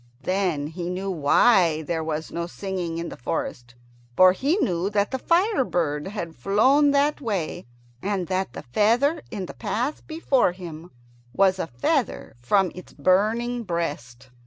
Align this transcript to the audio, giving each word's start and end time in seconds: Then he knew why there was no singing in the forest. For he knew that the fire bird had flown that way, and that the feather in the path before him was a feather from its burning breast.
Then 0.23 0.65
he 0.65 0.89
knew 0.89 1.11
why 1.11 1.83
there 1.83 2.03
was 2.03 2.31
no 2.31 2.47
singing 2.47 2.97
in 2.97 3.09
the 3.09 3.15
forest. 3.15 3.75
For 4.17 4.31
he 4.31 4.57
knew 4.57 4.89
that 4.89 5.11
the 5.11 5.19
fire 5.19 5.63
bird 5.63 6.07
had 6.07 6.35
flown 6.35 6.89
that 6.89 7.21
way, 7.21 7.67
and 8.01 8.25
that 8.25 8.53
the 8.53 8.63
feather 8.63 9.21
in 9.29 9.45
the 9.45 9.53
path 9.53 10.07
before 10.07 10.53
him 10.53 10.89
was 11.33 11.59
a 11.59 11.67
feather 11.67 12.35
from 12.41 12.71
its 12.73 12.93
burning 12.93 13.61
breast. 13.61 14.31